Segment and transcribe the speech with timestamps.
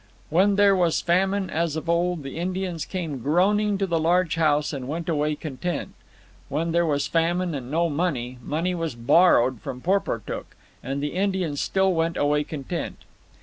[0.31, 4.73] When there was famine, as of old, the Indians came groaning to the large house
[4.73, 5.93] and went away content.
[6.49, 11.61] When there was famine and no money, money was borrowed from Porportuk, and the Indians
[11.61, 12.97] still went away content.